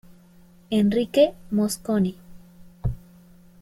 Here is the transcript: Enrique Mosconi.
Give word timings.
Enrique 0.71 1.35
Mosconi. 1.51 2.15